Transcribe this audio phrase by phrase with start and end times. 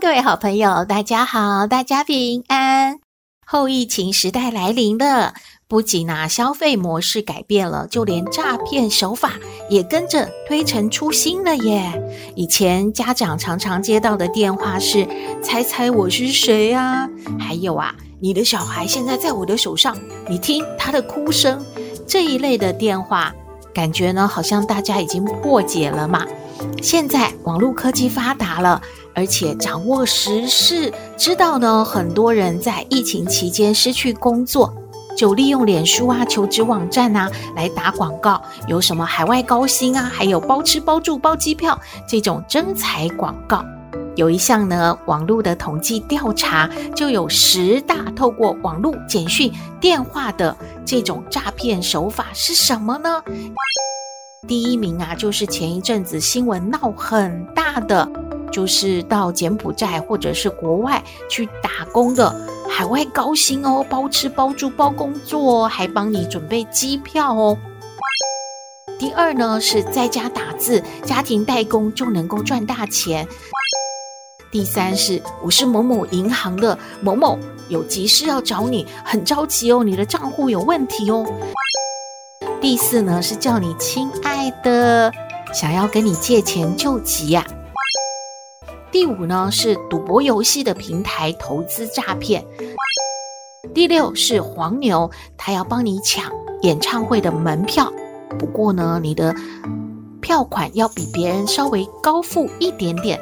[0.00, 2.98] 各位好朋友，大家好，大家平安。
[3.46, 5.34] 后疫情时代来临了，
[5.68, 9.34] 不仅啊消费模式改变了，就连诈骗手法
[9.70, 12.02] 也跟着推陈出新了耶。
[12.34, 15.06] 以前家长常常接到的电话是
[15.40, 17.08] “猜猜我是谁啊”，
[17.38, 19.96] 还有啊“你的小孩现在在我的手上，
[20.28, 21.64] 你听他的哭声”
[22.04, 23.32] 这一类的电话，
[23.72, 26.26] 感觉呢好像大家已经破解了嘛。
[26.82, 28.82] 现在网络科技发达了。
[29.14, 34.74] 而且掌握时事，知道呢，很多人在疫情期间失去工作，
[35.16, 43.64] 就利用脸书啊、求职网站啊来打广告，有什么海外高薪啊，还有包吃包住包机票这种征才广告。
[44.16, 53.22] 有一项呢，网络的统计调查，就有十大透过网络简讯、电话的这种诈骗手法是什么呢？
[54.46, 58.08] 第一名啊，就是前一阵子新闻闹很大的。
[58.54, 62.32] 就是到柬埔寨或者是国外去打工的
[62.70, 67.58] 海外高薪哦，包吃包住包工作，还帮你准备机票哦。
[68.96, 73.26] 第二呢，是在家打字，家庭代工就能够赚大钱。
[74.52, 77.36] 第三是我是某某银行的某某，
[77.68, 81.26] 有急事要找你，很着急哦，你的账户有问题哦。
[82.60, 85.12] 第四呢，是叫你亲爱的，
[85.52, 87.44] 想要跟你借钱救急呀。
[88.94, 92.46] 第五呢，是赌博游戏的平台投资诈骗。
[93.74, 96.30] 第六是黄牛，他要帮你抢
[96.62, 97.92] 演唱会的门票，
[98.38, 99.34] 不过呢，你的
[100.20, 103.20] 票款要比别人稍微高付一点点。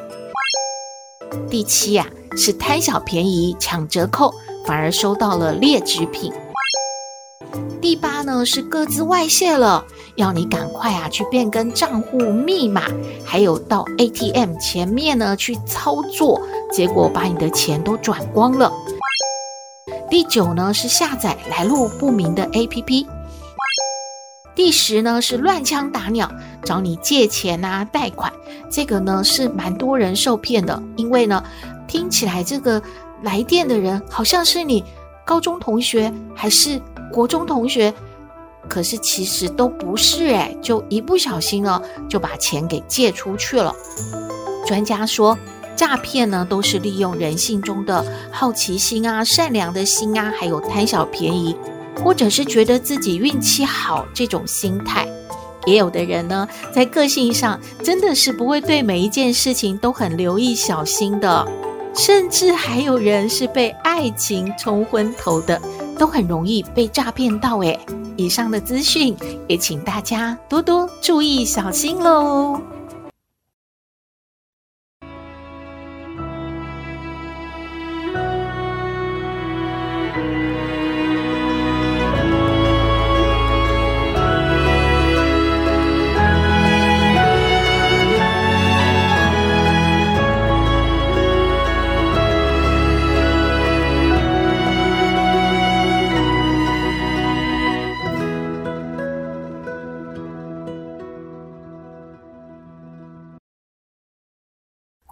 [1.49, 2.05] 第七呀，
[2.37, 4.31] 是贪小便宜抢折扣，
[4.67, 6.31] 反而收到了劣质品。
[7.81, 9.83] 第八呢，是各自外泄了，
[10.15, 12.83] 要你赶快啊去变更账户密码，
[13.25, 16.41] 还有到 ATM 前面呢去操作，
[16.71, 18.71] 结果把你的钱都转光了。
[20.09, 23.07] 第九呢，是下载来路不明的 APP。
[24.53, 26.31] 第十呢，是乱枪打鸟，
[26.63, 28.31] 找你借钱啊贷款，
[28.69, 31.43] 这个呢是蛮多人受骗的，因为呢
[31.87, 32.79] 听起来这个
[33.23, 34.83] 来电的人好像是你
[35.25, 36.79] 高中同学还是
[37.11, 37.91] 国中同学，
[38.69, 43.75] 可是其实都不是诶，就一不小心呢，就把钱给借出去了。
[44.65, 45.37] 专家说，
[45.75, 51.55] 诈骗呢都是利用人性中的好奇心啊、善良的心啊，还有贪小便宜，
[52.03, 55.07] 或者是觉得自己运气好这种心态。
[55.65, 61.45] 也有的人呢，在个性上真的是不会对每一件事情都很留意、小心的，
[61.95, 65.61] 甚至还有人是被爱情冲昏头的。
[65.95, 67.79] 都很容易被诈骗到诶，
[68.15, 69.15] 以上的资讯
[69.47, 72.61] 也请大家多多注意小心喽。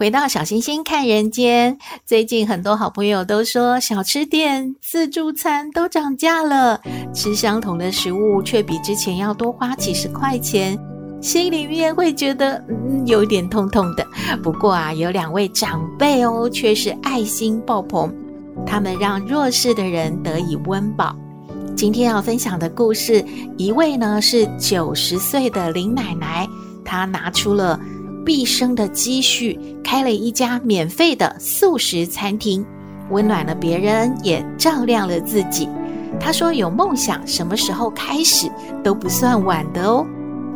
[0.02, 6.82] 回到小星星看人间，最近很多好朋友都说小吃店自助餐都涨价了，
[7.14, 10.76] 吃相同的食物却比之前要多花几十块钱，
[11.22, 14.04] 心里面会觉得 嗯有点痛痛的。
[14.42, 18.12] 不过啊，有两位长辈哦，却是爱心爆棚，
[18.66, 21.16] 他们让弱势的人得以温饱。
[21.76, 23.24] 今天要分享的故事，
[23.56, 26.50] 一位呢是九十岁的林奶奶，
[26.84, 27.80] 她拿出了。
[28.26, 32.66] 毕生的积蓄开了一家免费的素食餐厅，
[33.10, 35.68] 温暖了别人，也照亮了自己。
[36.20, 38.50] 他说：“有梦想，什么时候开始
[38.84, 40.06] 都不算晚的哦。”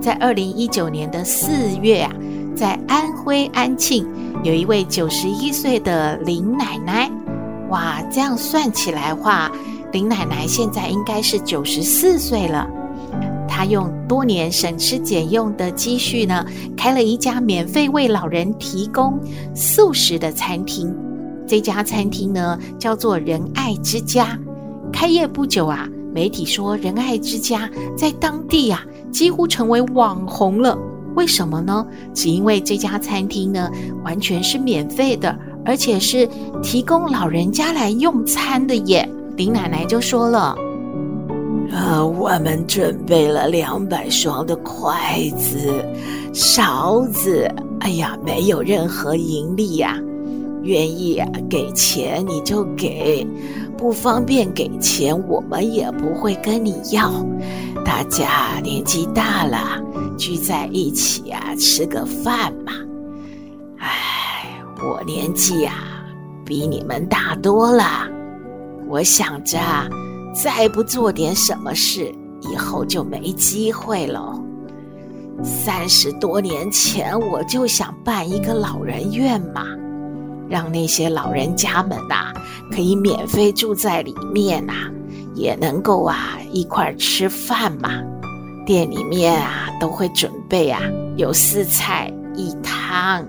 [0.02, 2.12] 在二零一九年的四月啊，
[2.56, 4.08] 在安徽安庆，
[4.44, 7.10] 有一位九十一岁的林奶奶。
[7.70, 9.52] 哇，这样算起来话，
[9.92, 12.70] 林奶奶现在应该是九十四岁了。
[13.56, 19.18] 他用多年省吃俭用的积蓄呢，开了一家免费为老人提供
[19.56, 20.94] 素食的餐厅。
[21.48, 24.38] 这家餐厅呢，叫做仁爱之家。
[24.92, 30.78] 开业不久啊，媒体说仁爱之家在当地啊，几乎成为网红了。
[31.16, 31.88] 为什么呢？
[32.14, 33.72] 只因为这家餐厅呢，
[34.04, 36.28] 完全是免费的，而且是
[36.62, 39.10] 提供老人家来用餐的耶。
[39.38, 40.54] 林奶奶就说了
[41.72, 45.84] ：“呃，我们准备了两百双的筷子、
[46.34, 50.00] 勺子，哎呀，没有任何盈利呀。
[50.64, 53.26] 愿意啊，给钱你就给，
[53.78, 57.12] 不方便给钱，我们也不会跟你要。
[57.84, 59.82] 大家年纪大了。”
[60.18, 62.72] 聚在一起啊，吃个饭嘛。
[63.80, 65.74] 哎，我年纪啊
[66.46, 68.08] 比你们大多了，
[68.88, 69.60] 我想着
[70.44, 74.38] 再不做点什么事，以后就没机会了。
[75.42, 79.64] 三十多年前我就想办一个老人院嘛，
[80.50, 82.34] 让那些老人家们呐、啊、
[82.70, 84.92] 可以免费住在里面呐、啊，
[85.34, 87.90] 也能够啊一块吃饭嘛。
[88.66, 90.82] 店里面啊，都会准备啊，
[91.16, 93.26] 有四菜一汤。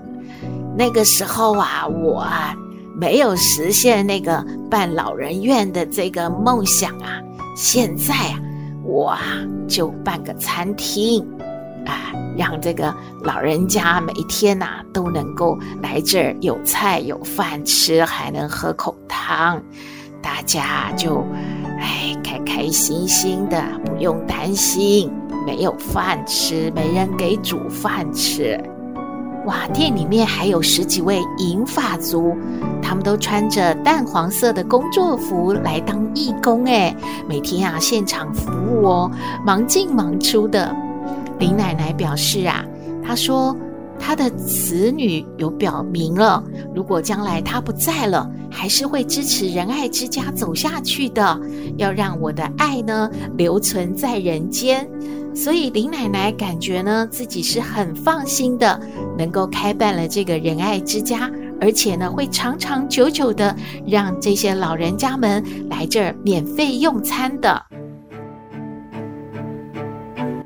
[0.77, 2.55] 那个时候啊，我啊
[2.99, 7.21] 没有实现那个办老人院的这个梦想啊。
[7.55, 8.39] 现在啊，
[8.83, 9.21] 我啊
[9.67, 11.25] 就办个餐厅
[11.85, 19.61] 啊，让这个老人家每天呐、都能够来这儿有菜有饭吃，还能喝口汤，
[20.21, 21.23] 大家就
[21.79, 25.11] 哎开开心心的，不用担心。
[25.45, 28.61] 没有饭吃，没人给煮饭吃。
[29.47, 32.35] 哇，店里面还有十几位银发族，
[32.81, 36.93] 他们都穿着淡黄色的工作服来当义工，哎，
[37.29, 39.11] 每天啊现场服务哦，
[39.45, 40.75] 忙进忙出的。
[41.39, 42.65] 林奶奶表示啊，
[43.01, 43.55] 她说
[43.97, 46.43] 她的子女有表明了，
[46.75, 51.39] 如果将来她不在了，还是会支持仁爱之家走下去的，
[51.77, 54.85] 要让我的爱呢留存在人间。
[55.37, 58.81] 所以林奶奶感觉呢，自己是很放心的，
[59.15, 61.29] 能够开办了这个仁爱之家，
[61.61, 63.55] 而且呢，会长长久久的
[63.85, 67.63] 让这些老人家们来这儿免费用餐的。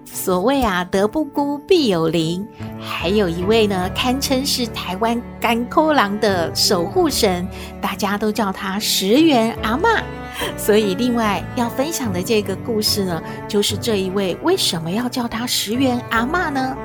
[0.05, 2.45] 所谓啊，德不孤，必有邻。
[2.77, 7.47] 还有一位呢，堪称是台湾甘苦郎的守护神，
[7.81, 10.01] 大家都叫他十元阿嬷。
[10.57, 16.75] 所以，另外要分享的这个故事呢，就是这一位为什么要叫她石原阿嬷呢？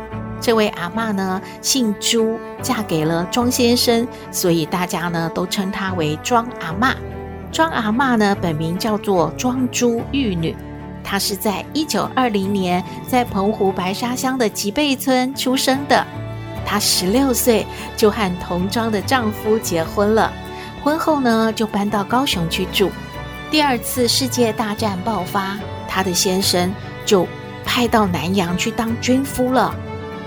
[0.40, 6.94] 这位阿嬷呢，姓朱，嫁给了庄先生，所以大家呢都称她为庄阿嬷。
[7.50, 10.54] 庄阿嬷呢，本名叫做庄朱玉女，
[11.02, 16.04] 她是在一九二零年在澎湖白沙乡的吉贝村出生的。
[16.66, 17.64] 她十六岁
[17.96, 20.30] 就和同庄的丈夫结婚了，
[20.84, 22.90] 婚后呢就搬到高雄去住。
[23.48, 25.56] 第二次世界大战爆发，
[25.86, 27.26] 她的先生就
[27.64, 29.72] 派到南洋去当军夫了。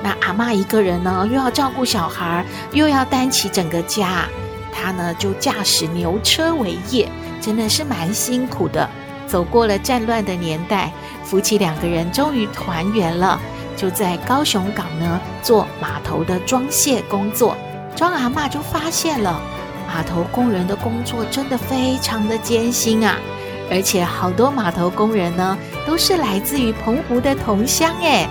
[0.02, 4.26] 那阿嬷一个人呢，又要照顾小孩，又要担起整个家，
[4.72, 7.10] 她呢就驾驶牛车为业，
[7.42, 8.90] 真的是蛮辛苦的。
[9.28, 10.90] 走过了战乱的年代，
[11.24, 13.38] 夫妻两个人终于团圆了，
[13.76, 17.56] 就在高雄港呢做码头的装卸工作。
[17.98, 19.40] 庄阿嬷就发现了。
[19.92, 23.18] 码头工人的工作真的非常的艰辛啊，
[23.72, 28.30] 而且好多码头工人呢都是来自于澎湖的同乡诶。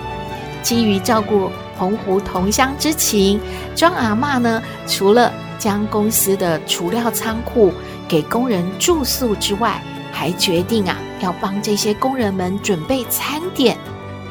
[0.63, 3.41] 基于照顾澎湖同乡之情，
[3.75, 7.73] 庄阿嬷呢除了将公司的储料仓库
[8.07, 13.77] 给工人住宿之外，还决定啊要帮这些工人们准备餐点，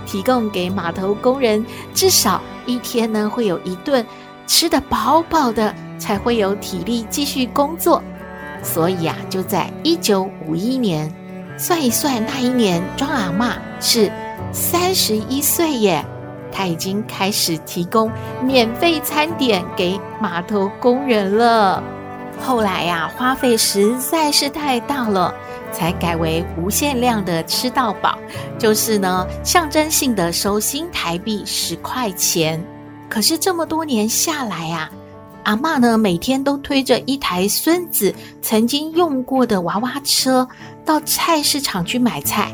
[0.07, 4.05] 提供给码头工人至少一天呢会有一顿
[4.47, 5.75] 吃得饱饱的。
[5.99, 8.03] 才会有体力继续工作，
[8.63, 11.13] 所以啊，就在一九五一年，
[11.59, 14.11] 算一算那一年，庄阿嬷是
[14.53, 16.05] 三十一岁耶，
[16.53, 18.11] 她已经开始提供
[18.43, 21.83] 免费餐点给码头工人了。
[22.41, 25.35] 后来呀、花费实在是太大了，
[25.73, 28.17] 才改为无限量的吃到饱，
[28.57, 32.65] 就是呢，象征性的收新台币十块钱。
[33.11, 34.89] 可是这么多年下来啊。
[35.49, 40.47] 阿嬷呢，每天都推着一台孙子曾经用过的娃娃车
[40.85, 42.53] 到菜市场去买菜，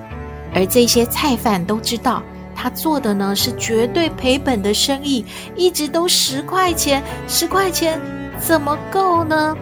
[0.55, 2.23] 而这些菜贩都知道，
[2.55, 8.01] 他做的呢是绝对赔本的生意，一直都十块钱，十块钱
[8.39, 9.57] 怎么够呢？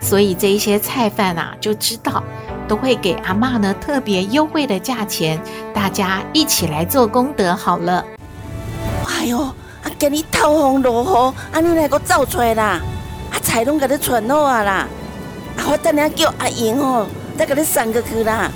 [0.00, 2.24] 所以这一些菜贩啊就知道，
[2.66, 5.38] 都会给阿嬷呢特别优惠的价钱，
[5.74, 8.02] 大家一起来做功德好了。
[9.06, 9.54] 哎呦，
[9.86, 12.80] 啊，今日透风落雨，啊，你来个走出来啦，
[13.30, 14.88] 啊，菜拢给你存好啊啦，
[15.56, 17.06] 啊，我等下叫阿英哦，
[17.38, 18.50] 再给你送过去啦。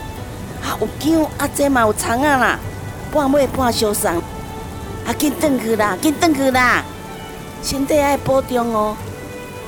[0.61, 2.59] 啊，有姜，啊，这嘛有葱啊啦，
[3.13, 4.11] 半买半相送，
[5.07, 6.83] 啊，紧转去啦，紧转去啦，
[7.63, 8.97] 身体爱保重哦，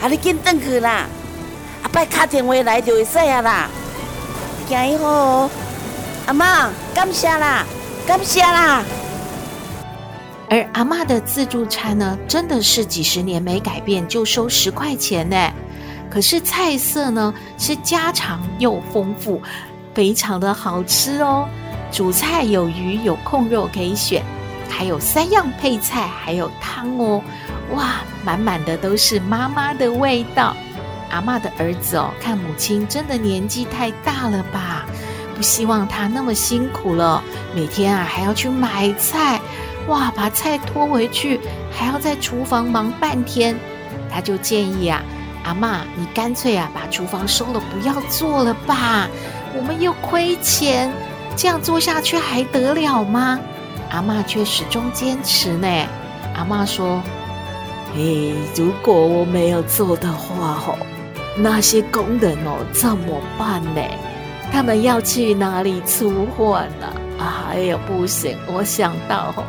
[0.02, 1.06] 啊，你紧转去啦，
[1.84, 3.68] 啊，拜打电话来就会使啊啦。
[4.68, 5.48] 行以后，
[6.26, 7.64] 阿嬷，感谢啦，
[8.04, 8.82] 感谢啦。
[10.52, 15.50] 而阿妈的自助餐呢，真的是几十年没改变，就收十块钱呢。
[16.10, 19.40] 可是菜色呢，是家常又丰富，
[19.94, 21.48] 非常的好吃哦。
[21.90, 24.22] 主菜有鱼有控肉可以选，
[24.68, 27.24] 还有三样配菜，还有汤哦。
[27.72, 30.54] 哇，满满的都是妈妈的味道。
[31.08, 34.84] 阿妈的儿子哦，看母亲真的年纪太大了吧，
[35.34, 39.40] 不希望她那么辛苦了，每天啊还要去买菜，
[39.88, 43.56] 哇，把菜拖回去，还要在厨房忙半天。
[44.10, 45.02] 他就建议啊，
[45.44, 49.08] 阿嬷，你干脆啊把厨房收了，不要做了吧，
[49.56, 50.92] 我们又亏钱，
[51.36, 53.38] 这样做下去还得了吗？
[53.90, 55.68] 阿嬷却始终坚持呢。
[56.34, 57.02] 阿嬷说
[57.94, 60.78] ：“嘿，如果我没有做的话，吼。”
[61.34, 63.80] 那些工人哦，怎么办呢？
[64.52, 66.86] 他们要去哪里出货呢？
[67.18, 68.36] 啊，哎呦，不行！
[68.46, 69.42] 我想到吼，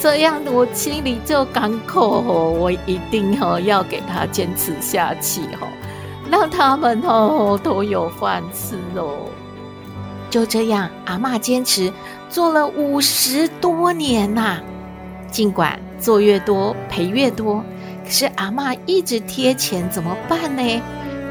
[0.00, 5.68] 这样我心里就感慨哦，我一定哦要给他坚持下去哦，
[6.30, 9.28] 让他们哦都有饭吃哦。
[10.30, 11.92] 就这样，阿嬷坚持
[12.30, 14.58] 做了五十多年呐。
[15.30, 17.62] 尽管做越多赔越多，
[18.02, 20.82] 可是阿嬷一直贴钱，怎么办呢？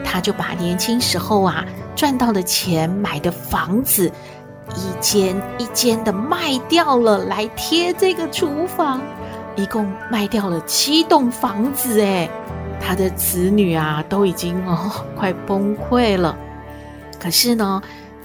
[0.06, 4.12] 他就把年轻时候啊赚到的钱买的房子
[4.76, 9.02] 一间一间的卖掉了，来贴这个厨房，
[9.56, 12.02] 一共卖掉了七栋房子。
[12.02, 12.30] 哎，
[12.80, 16.38] 他的子女啊都已经哦快崩溃了。
[17.20, 17.82] 可是呢，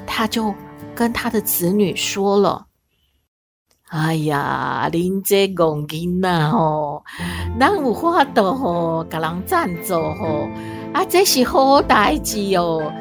[0.06, 0.54] 他就
[0.94, 2.66] 跟他的子女说了
[3.90, 7.04] ：“哎呀，您这戆囡呐吼，
[7.58, 10.48] 咱有法度吼，给人赞助吼。”
[10.94, 12.92] 啊，这是好代志哦，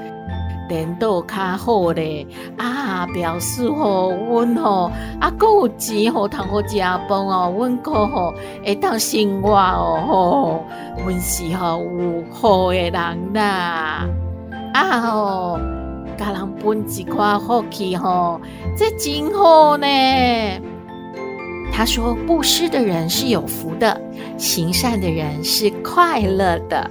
[0.70, 2.26] 等到较好咧，
[2.58, 8.34] 啊，表示吼，阮吼，啊，阁有钱吼，通好食饭哦，阮阁吼
[8.66, 10.64] 会当生活哦，吼，
[11.04, 14.08] 阮是吼有好诶人啦，
[14.74, 15.60] 啊吼，
[16.18, 18.40] 甲人分一块福气吼，
[18.78, 19.88] 这真好呢。
[21.76, 24.00] 他说，布施的人是有福的，
[24.38, 26.90] 行善的人是快乐的。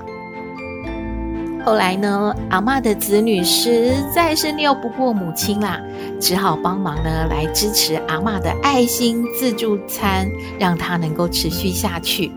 [1.65, 5.81] 后来呢，阿嬷的子女实在是拗不过母亲啦，
[6.21, 10.29] 只好帮忙呢来支持阿嬷的爱心自助餐，
[10.59, 12.33] 让她能够持续下去。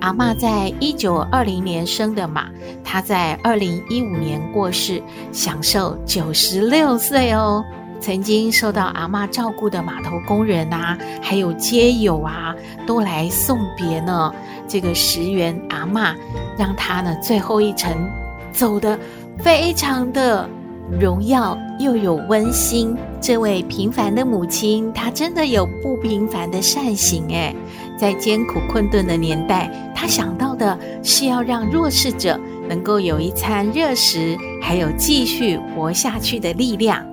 [0.00, 2.46] 阿嬷在一九二零年生的嘛，
[2.84, 7.64] 她在二零一五年过世，享受九十六岁哦。
[8.00, 12.54] 曾经受到阿嬷照顾的码头工人啊，还有街友啊，
[12.86, 14.32] 都来送别呢。
[14.68, 16.14] 这个石原阿嬷，
[16.56, 17.92] 让她呢最后一程。
[18.52, 18.98] 走的
[19.38, 20.48] 非常的
[21.00, 22.96] 荣耀，又有温馨。
[23.20, 27.54] 这位平凡的母亲，她真的有不平凡的善行诶，
[27.98, 32.38] 在艰苦困顿的年代，她想到的是要让弱势者
[32.68, 37.04] 能够有一餐热食，还有继续活下去的力量。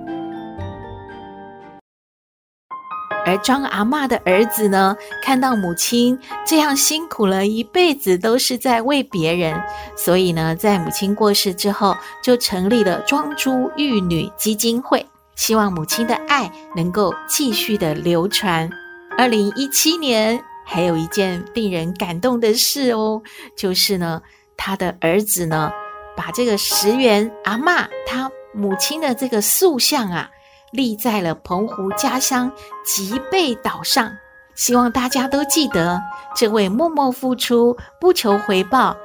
[3.26, 6.16] 而庄阿嬷的儿子呢，看到母亲
[6.46, 9.60] 这样辛苦了一辈子，都是在为别人，
[9.96, 15.04] 所以呢，在母亲过世之后，就成立了庄珠玉女基金会，
[15.34, 18.70] 希望母亲的爱能够继续的流传。
[19.18, 23.20] 二零一七年，还有一件令人感动的事哦，
[23.56, 24.22] 就是呢，
[24.56, 25.72] 他的儿子呢，
[26.16, 30.30] 把这个石原阿嬷他母亲的这个塑像啊。
[30.72, 32.50] 立在了澎湖家乡
[32.84, 34.10] 吉贝岛上，
[34.54, 36.00] 希望大家都记得
[36.34, 38.96] 这位默默付出、不求回报、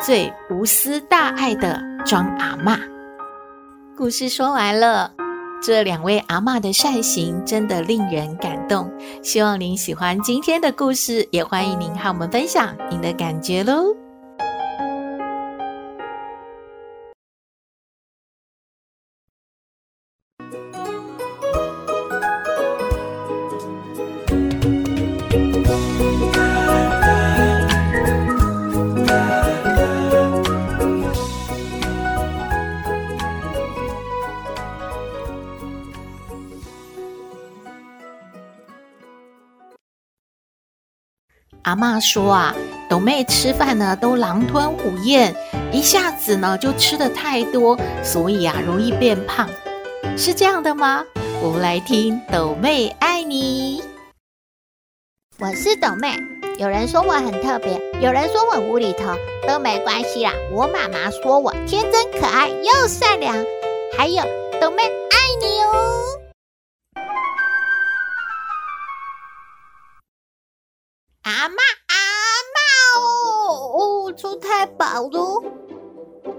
[0.00, 2.78] 最无私大爱的庄阿嬷。
[3.96, 5.12] 故事说完了，
[5.62, 8.92] 这两位阿嬷的善行真的令人感动。
[9.22, 14.03] 希望您喜欢今天的故事，也欢迎您和我们分享您的感觉喽。
[41.64, 42.54] 阿妈说啊，
[42.90, 45.34] 斗妹吃饭呢都狼吞虎咽，
[45.72, 49.48] 一下子呢就吃得太多，所以啊容易变胖，
[50.14, 51.02] 是这样的吗？
[51.42, 53.82] 我们来听斗妹爱你。
[55.38, 56.14] 我是斗妹，
[56.58, 59.14] 有人说我很特别，有人说我无厘头，
[59.48, 60.32] 都没关系啦。
[60.52, 63.34] 我妈妈说我天真可爱又善良，
[63.96, 64.22] 还有
[64.60, 66.23] 斗妹爱你哦。
[74.16, 75.42] 出太保了！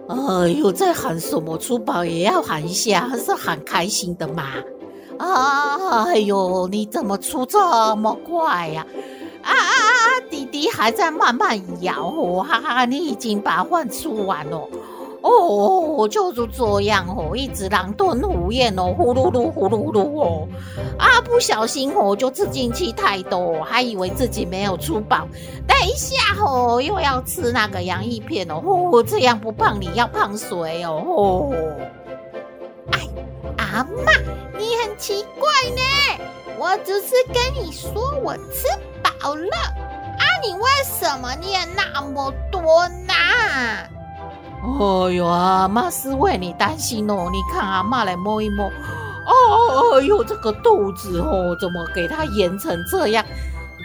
[0.08, 1.58] 哎呦，在喊什么？
[1.58, 4.44] 出保也要喊一下，还是喊开心的嘛。
[5.18, 7.60] 啊，哎呦，你怎么出这
[7.96, 8.86] 么快呀？
[9.42, 10.00] 啊啊啊！
[10.30, 12.12] 弟弟还在慢慢摇，
[12.44, 14.68] 哈哈，你已经把饭吃完了。
[15.26, 20.48] 哦，就是这样哦，一直狼吞虎咽哦，呼噜噜呼噜噜哦，
[21.00, 25.28] 啊，不小心哦，就吃进去太多，还以为自己没有吃饱，
[25.68, 31.04] 等一下哦，又要吃那个洋芋片哦，呼，这样不胖你要胖谁哦？
[31.08, 31.54] 哦，
[32.92, 33.00] 哎，
[33.58, 34.12] 阿妈，
[34.60, 35.82] 你很奇怪呢，
[36.60, 37.92] 我只是跟你说
[38.24, 38.68] 我吃
[39.02, 39.58] 饱了，
[40.20, 42.62] 啊，你为什么念那么多
[43.08, 43.14] 呢？
[44.66, 47.30] 哎呦，阿妈是为你担心哦。
[47.32, 53.24] 你看阿妈来摸一摸，哦，哎呦，这个肚子哦，怎么给它圆成这样？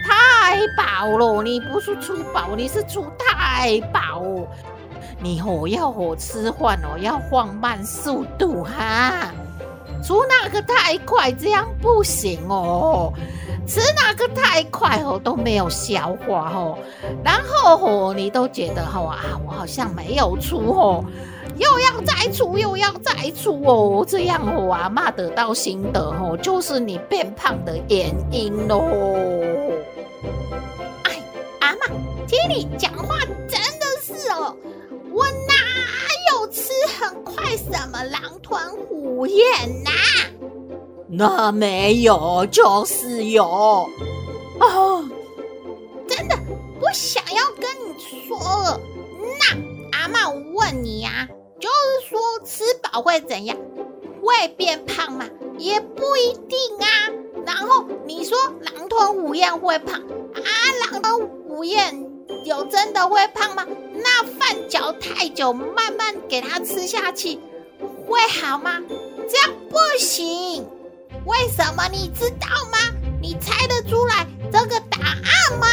[0.03, 1.43] 太饱了！
[1.43, 4.23] 你不是出饱，你是出太饱。
[5.19, 9.31] 你哦要我吃饭哦，要放慢速度哈。
[10.03, 13.13] 出那个太快，这样不行哦。
[13.67, 16.77] 吃那个太快哦，都没有消化哦。
[17.23, 21.05] 然后哦，你都觉得哦啊，我好像没有出哦，
[21.57, 24.03] 又要再出，又要再出哦。
[24.05, 28.81] 这样哦，阿嬷得到心得哦，就是你变胖的原因喽。
[31.03, 31.21] 哎，
[31.59, 31.87] 阿嬷，
[32.27, 34.53] 听你讲话真的是哦，
[35.13, 35.53] 我哪
[36.33, 39.91] 有吃很快什么狼吞虎咽呐？
[41.09, 43.43] 那没有，就是有
[44.59, 45.03] 哦，
[46.07, 46.37] 真的
[46.79, 48.79] 不想要跟你说了。
[49.39, 51.29] 那阿嬷，我问你呀、啊，
[51.59, 53.57] 就是说吃饱会怎样？
[54.23, 55.25] 会变胖吗？
[55.57, 56.87] 也不一定啊。
[57.45, 60.41] 然后你说狼吞虎咽会胖啊？
[60.91, 62.09] 狼吞虎咽
[62.45, 63.67] 有真的会胖吗？
[63.95, 67.37] 那饭嚼太久，慢慢给它吃下去，
[68.07, 68.79] 会好吗？
[69.29, 70.65] 这样不行。
[71.25, 72.77] 为什么你知道吗？
[73.21, 75.67] 你猜得出来这个答案吗？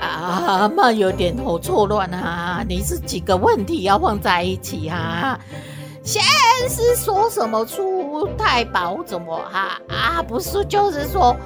[0.00, 2.64] 阿嬷有点头错乱啊！
[2.68, 5.38] 你是几个问题要放在一起啊？
[6.02, 6.22] 先
[6.68, 10.22] 是说什么出太保怎么啊，啊？
[10.22, 11.36] 不是就是说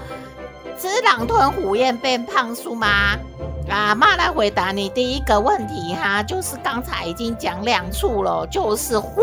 [0.79, 3.19] 吃狼吞虎咽变胖树吗？
[3.69, 9.17] 阿妈来回答你第一个问题哈，就是刚才已经讲两处了，就是会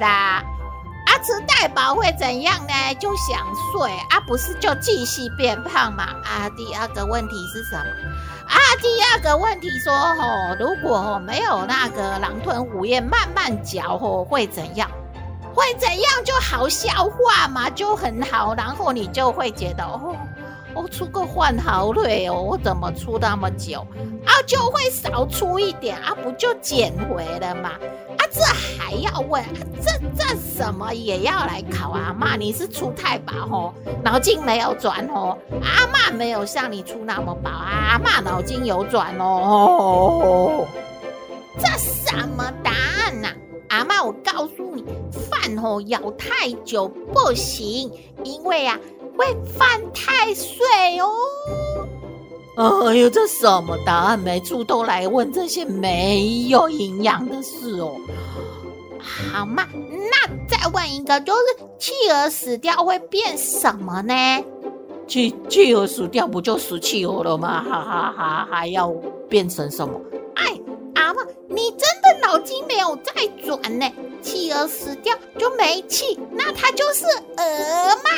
[0.00, 0.42] 啦。
[1.04, 2.94] 啊，吃太饱会怎样呢？
[2.98, 3.38] 就想
[3.72, 6.04] 睡啊，不是就继续变胖嘛？
[6.24, 7.84] 啊，第二个问题是什么？
[8.48, 14.88] 啊，第二个问题说吼，如果没有那个狼吞虎咽慢慢嚼吼，会怎样？
[15.54, 20.16] 会怎样就好消化嘛，就很好，然后你就会觉得哦。
[20.74, 23.86] 我、出个饭好累哦，我怎么出那么久
[24.24, 24.32] 啊？
[24.46, 27.70] 就会少出一点啊，不就减回了吗？
[28.18, 28.42] 啊，这
[28.78, 29.42] 还要问？
[29.42, 29.48] 啊、
[29.80, 32.14] 这这什么也要来考啊？
[32.18, 35.36] 妈，你是出太饱哦，脑筋没有转哦。
[35.62, 40.66] 阿嬷没有像你出那么饱啊，阿嬷脑筋有转哦。
[41.58, 43.28] 这什么答案呐、
[43.68, 47.92] 阿嬷，我告诉你，饭哦咬太久不行，
[48.24, 48.78] 因为、啊。
[49.16, 50.56] 会犯太岁
[50.98, 52.86] 哦！
[52.86, 54.18] 哎呦，这什么答案？
[54.18, 57.96] 每次都来问这些没有营养的事哦。
[59.00, 64.14] 好嘛，那再问一个，就是企鹅死掉会变什么呢？
[65.08, 67.64] 企企鹅死掉不就死企鹅了吗？
[67.68, 68.88] 哈哈哈，还要
[69.28, 70.00] 变成什么？
[70.36, 70.58] 哎，
[70.94, 71.91] 阿妈，你真的
[72.32, 73.12] 脑筋没有再
[73.44, 73.86] 转呢？
[74.22, 77.04] 企鹅死掉就没气，那它就是
[77.36, 78.10] 鹅嘛？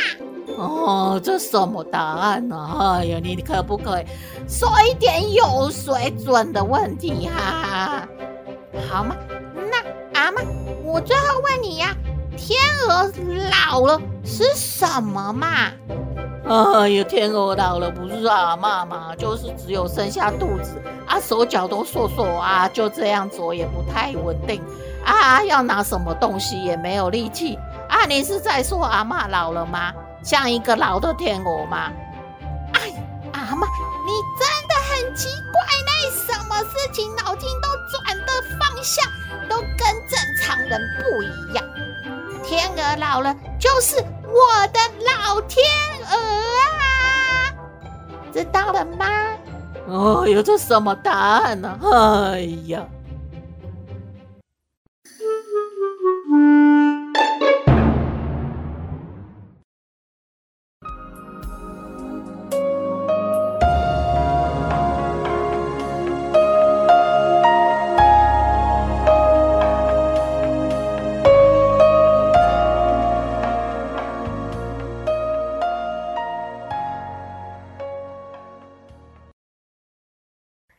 [0.57, 2.99] 哦，这什么答案呢、啊？
[3.01, 4.05] 哎呀，你可不可以
[4.49, 8.09] 说一点有水准的问题哈、啊？
[8.89, 9.17] 好吗？
[9.57, 10.43] 那阿妈，
[10.85, 11.99] 我最后问你呀、啊，
[12.37, 13.11] 天鹅
[13.51, 15.73] 老了是什么嘛？
[16.47, 24.63] 哎呀，天鹅老了，不是阿妈嘛，就是只有剩下肚子啊，手脚都瘦瘦啊，就这样走也不太稳定
[25.05, 28.05] 啊，要拿什么东西也没有力气啊。
[28.07, 29.93] 你是在说阿妈老了吗？
[30.23, 31.91] 像一个老的天鹅吗？
[32.75, 32.93] 哎，
[33.33, 33.67] 阿妈，
[34.05, 39.03] 你真的很奇怪，那什么事情脑筋都转的方向
[39.49, 39.79] 都跟
[40.09, 41.65] 正常人不一样。
[42.43, 43.97] 天鹅老了，就是
[44.35, 45.65] 我的老天
[46.11, 46.13] 鹅
[46.81, 47.55] 啊，
[48.33, 49.07] 知道了吗？
[49.87, 51.79] 哦哟，这什么答案呢？
[51.93, 52.85] 哎呀！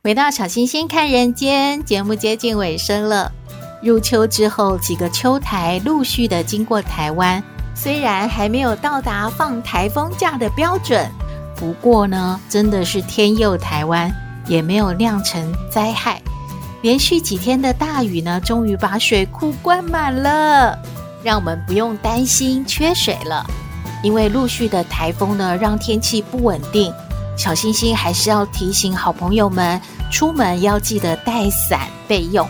[0.05, 3.31] 回到小星星看人间，节目接近尾声了。
[3.81, 11.09] 入秋之后，几个秋台陆续的经过台湾，虽然还没有到达放台风假的标准，
[11.55, 14.13] 不过呢，真的是天佑台湾，
[14.45, 16.21] 也没有酿成灾害。
[16.83, 20.77] 连续几天的大雨呢，终于把水库灌满了，
[21.23, 23.43] 让我们不用担心缺水了。
[24.03, 26.93] 因为陆续的台风呢，让天气不稳定。
[27.37, 29.79] 小星星还是要提醒好朋友们，
[30.11, 32.47] 出门要记得带伞备用，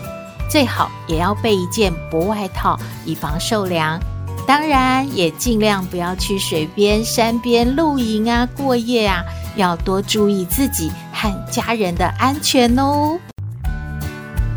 [0.48, 4.00] 最好也要备一件薄外套，以防受凉。
[4.46, 9.24] 当然，也尽量不要去水边、山边露营啊、过夜啊，
[9.56, 13.18] 要多注意自己和家人的安全哦。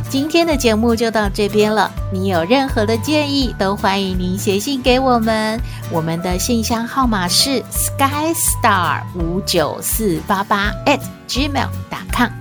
[0.10, 1.92] 今天的节目就到这边了。
[2.12, 5.62] 你有任何的建议，都欢迎您写信给我们。
[5.92, 12.32] 我们的信箱号码是 skystar 五九四八八 at gmail.com。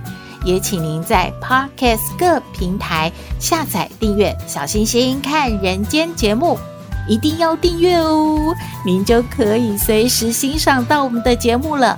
[0.43, 6.57] 也请您在 Podcast 各平台下载订阅《小星星看人间》节目，
[7.07, 11.95] 一定要订阅哦，您就可以随时欣赏到我们的节目了。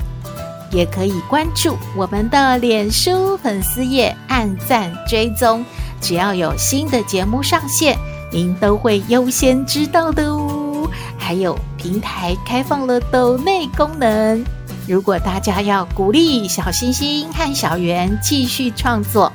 [0.71, 5.63] 也可以关注我们的脸书粉丝页，按赞追踪，
[5.99, 7.97] 只要有新的节目上线，
[8.31, 10.89] 您都会优先知道的哦。
[11.17, 14.43] 还有平台开放了抖内功能，
[14.87, 19.31] 如果大家要鼓励小星星和小圆继续创作，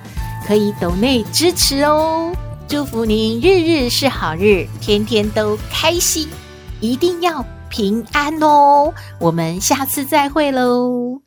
[0.47, 2.33] 可以抖内支持哦。
[2.69, 6.29] 祝福您日日是好日，天天都开心，
[6.81, 8.93] 一定要平安哦。
[9.21, 11.21] 我们下次再会喽。